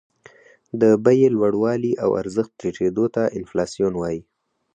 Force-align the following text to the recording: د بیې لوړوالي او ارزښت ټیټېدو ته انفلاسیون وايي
د 0.81 0.83
بیې 1.05 1.27
لوړوالي 1.35 1.93
او 2.03 2.09
ارزښت 2.21 2.51
ټیټېدو 2.59 3.05
ته 3.15 3.23
انفلاسیون 3.39 3.93
وايي 3.97 4.21